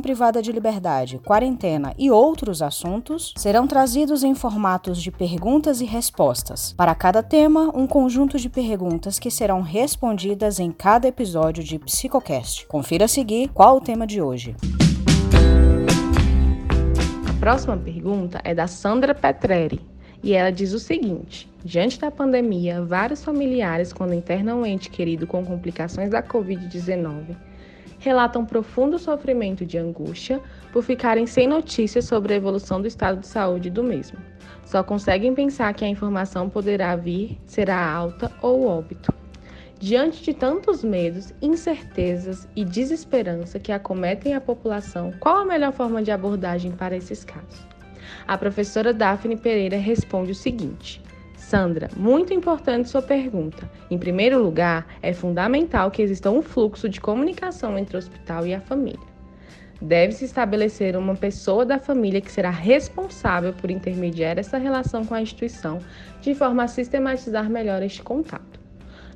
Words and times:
privada 0.00 0.42
de 0.42 0.52
liberdade, 0.52 1.18
quarentena 1.24 1.94
e 1.96 2.10
outros 2.10 2.60
assuntos 2.60 3.32
serão 3.36 3.66
trazidos 3.66 4.22
em 4.22 4.34
formatos 4.34 5.00
de 5.00 5.10
perguntas 5.10 5.80
e 5.80 5.84
respostas. 5.84 6.74
Para 6.76 6.94
cada 6.94 7.22
tema, 7.22 7.70
um 7.74 7.86
conjunto 7.86 8.38
de 8.38 8.50
perguntas 8.50 9.18
que 9.18 9.30
serão 9.30 9.62
respondidas 9.62 10.60
em 10.60 10.70
cada 10.70 11.08
episódio 11.08 11.64
de 11.64 11.78
Psicocast. 11.78 12.66
Confira 12.66 13.06
a 13.06 13.08
seguir 13.08 13.48
qual 13.48 13.78
o 13.78 13.80
tema 13.80 14.06
de 14.06 14.20
hoje. 14.20 14.54
A 17.26 17.32
próxima 17.40 17.76
pergunta 17.76 18.40
é 18.44 18.54
da 18.54 18.66
Sandra 18.66 19.14
Petreri 19.14 19.80
e 20.22 20.34
ela 20.34 20.50
diz 20.50 20.72
o 20.72 20.78
seguinte: 20.78 21.50
Diante 21.64 21.98
da 21.98 22.10
pandemia, 22.10 22.82
vários 22.82 23.24
familiares, 23.24 23.92
quando 23.92 24.14
internam 24.14 24.60
um 24.60 24.66
ente 24.66 24.90
querido 24.90 25.26
com 25.26 25.44
complicações 25.44 26.10
da 26.10 26.22
Covid-19, 26.22 27.36
relatam 28.00 28.44
profundo 28.44 28.98
sofrimento 28.98 29.64
de 29.64 29.78
angústia 29.78 30.40
por 30.72 30.82
ficarem 30.82 31.26
sem 31.26 31.46
notícias 31.46 32.06
sobre 32.06 32.32
a 32.32 32.36
evolução 32.36 32.80
do 32.80 32.88
estado 32.88 33.20
de 33.20 33.26
saúde 33.28 33.70
do 33.70 33.84
mesmo. 33.84 34.18
Só 34.64 34.82
conseguem 34.82 35.34
pensar 35.34 35.72
que 35.74 35.84
a 35.84 35.88
informação 35.88 36.48
poderá 36.48 36.96
vir, 36.96 37.38
será 37.46 37.88
alta 37.88 38.32
ou 38.42 38.66
óbito. 38.66 39.12
Diante 39.78 40.22
de 40.22 40.34
tantos 40.34 40.82
medos, 40.82 41.32
incertezas 41.40 42.48
e 42.56 42.64
desesperança 42.64 43.58
que 43.58 43.72
acometem 43.72 44.34
a 44.34 44.40
população, 44.40 45.12
qual 45.20 45.38
a 45.38 45.44
melhor 45.44 45.72
forma 45.72 46.02
de 46.02 46.10
abordagem 46.10 46.72
para 46.72 46.96
esses 46.96 47.24
casos? 47.24 47.66
A 48.26 48.36
professora 48.36 48.92
Daphne 48.92 49.36
Pereira 49.36 49.76
responde 49.76 50.32
o 50.32 50.34
seguinte: 50.34 51.02
Sandra, 51.40 51.88
muito 51.96 52.34
importante 52.34 52.88
sua 52.88 53.02
pergunta. 53.02 53.68
Em 53.90 53.98
primeiro 53.98 54.40
lugar, 54.40 54.86
é 55.02 55.12
fundamental 55.12 55.90
que 55.90 56.02
exista 56.02 56.30
um 56.30 56.42
fluxo 56.42 56.88
de 56.88 57.00
comunicação 57.00 57.78
entre 57.78 57.96
o 57.96 57.98
hospital 57.98 58.46
e 58.46 58.54
a 58.54 58.60
família. 58.60 59.10
Deve-se 59.80 60.26
estabelecer 60.26 60.94
uma 60.96 61.16
pessoa 61.16 61.64
da 61.64 61.78
família 61.78 62.20
que 62.20 62.30
será 62.30 62.50
responsável 62.50 63.54
por 63.54 63.70
intermediar 63.70 64.38
essa 64.38 64.58
relação 64.58 65.04
com 65.04 65.14
a 65.14 65.22
instituição, 65.22 65.78
de 66.20 66.34
forma 66.34 66.62
a 66.62 66.68
sistematizar 66.68 67.48
melhor 67.48 67.82
este 67.82 68.02
contato. 68.02 68.59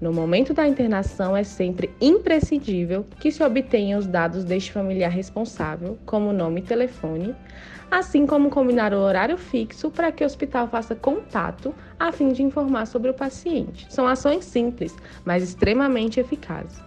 No 0.00 0.14
momento 0.14 0.54
da 0.54 0.66
internação, 0.66 1.36
é 1.36 1.44
sempre 1.44 1.90
imprescindível 2.00 3.04
que 3.20 3.30
se 3.30 3.42
obtenham 3.42 3.98
os 3.98 4.06
dados 4.06 4.44
deste 4.44 4.72
familiar 4.72 5.10
responsável, 5.10 5.98
como 6.06 6.32
nome 6.32 6.62
e 6.62 6.64
telefone, 6.64 7.36
assim 7.90 8.26
como 8.26 8.48
combinar 8.48 8.94
o 8.94 8.98
horário 8.98 9.36
fixo 9.36 9.90
para 9.90 10.10
que 10.10 10.24
o 10.24 10.26
hospital 10.26 10.68
faça 10.68 10.94
contato 10.94 11.74
a 11.98 12.10
fim 12.12 12.32
de 12.32 12.42
informar 12.42 12.86
sobre 12.86 13.10
o 13.10 13.14
paciente. 13.14 13.86
São 13.90 14.06
ações 14.06 14.46
simples, 14.46 14.96
mas 15.22 15.42
extremamente 15.42 16.18
eficazes. 16.18 16.80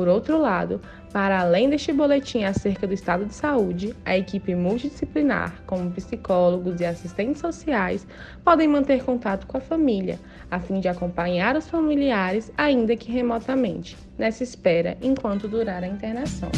Por 0.00 0.08
outro 0.08 0.38
lado, 0.40 0.80
para 1.12 1.42
além 1.42 1.68
deste 1.68 1.92
boletim 1.92 2.44
acerca 2.44 2.86
do 2.86 2.94
estado 2.94 3.26
de 3.26 3.34
saúde, 3.34 3.94
a 4.02 4.16
equipe 4.16 4.54
multidisciplinar, 4.54 5.62
como 5.66 5.90
psicólogos 5.90 6.80
e 6.80 6.86
assistentes 6.86 7.38
sociais, 7.42 8.06
podem 8.42 8.66
manter 8.66 9.04
contato 9.04 9.46
com 9.46 9.58
a 9.58 9.60
família, 9.60 10.18
a 10.50 10.58
fim 10.58 10.80
de 10.80 10.88
acompanhar 10.88 11.54
os 11.54 11.68
familiares, 11.68 12.50
ainda 12.56 12.96
que 12.96 13.12
remotamente, 13.12 13.94
nessa 14.16 14.42
espera 14.42 14.96
enquanto 15.02 15.46
durar 15.46 15.84
a 15.84 15.86
internação. 15.86 16.50